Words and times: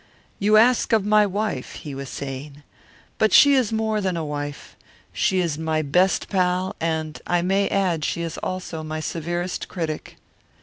"You 0.39 0.57
ask 0.57 0.93
of 0.93 1.05
my 1.05 1.27
wife," 1.27 1.73
he 1.73 1.93
was 1.93 2.09
saying. 2.09 2.63
"But 3.19 3.31
she 3.31 3.53
is 3.53 3.71
more 3.71 4.01
than 4.01 4.17
a 4.17 4.25
wife 4.25 4.75
she 5.13 5.39
is 5.41 5.59
my 5.59 5.83
best 5.83 6.27
pal, 6.27 6.75
and, 6.81 7.21
I 7.27 7.43
may 7.43 7.67
add, 7.67 8.03
she 8.03 8.23
is 8.23 8.39
also 8.39 8.81
my 8.81 8.99
severest 8.99 9.67
critic." 9.67 10.17